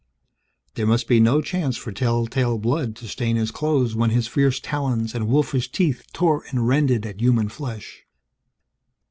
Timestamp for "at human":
7.05-7.49